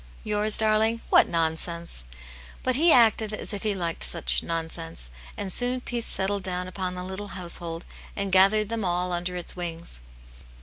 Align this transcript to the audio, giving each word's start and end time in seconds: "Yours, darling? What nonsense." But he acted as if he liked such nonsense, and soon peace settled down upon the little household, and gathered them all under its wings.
"Yours, 0.23 0.57
darling? 0.57 1.01
What 1.11 1.29
nonsense." 1.29 2.05
But 2.63 2.73
he 2.75 2.91
acted 2.91 3.35
as 3.35 3.53
if 3.53 3.61
he 3.61 3.75
liked 3.75 4.01
such 4.01 4.41
nonsense, 4.41 5.11
and 5.37 5.53
soon 5.53 5.79
peace 5.79 6.07
settled 6.07 6.41
down 6.41 6.67
upon 6.67 6.95
the 6.95 7.03
little 7.03 7.27
household, 7.37 7.85
and 8.15 8.31
gathered 8.31 8.69
them 8.69 8.83
all 8.83 9.11
under 9.11 9.35
its 9.35 9.55
wings. 9.55 9.99